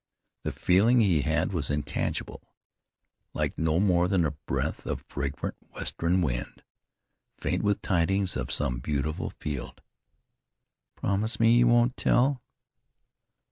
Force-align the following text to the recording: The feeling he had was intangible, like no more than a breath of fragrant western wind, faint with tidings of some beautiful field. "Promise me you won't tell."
The 0.41 0.51
feeling 0.51 1.01
he 1.01 1.21
had 1.21 1.53
was 1.53 1.69
intangible, 1.69 2.41
like 3.35 3.55
no 3.55 3.79
more 3.79 4.07
than 4.07 4.25
a 4.25 4.31
breath 4.31 4.87
of 4.87 5.05
fragrant 5.07 5.55
western 5.75 6.23
wind, 6.23 6.63
faint 7.37 7.61
with 7.61 7.83
tidings 7.83 8.35
of 8.35 8.51
some 8.51 8.79
beautiful 8.79 9.29
field. 9.29 9.83
"Promise 10.95 11.39
me 11.39 11.51
you 11.55 11.67
won't 11.67 11.97
tell." 11.97 12.41